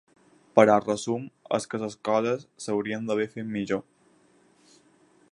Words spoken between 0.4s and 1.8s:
Però el resum és que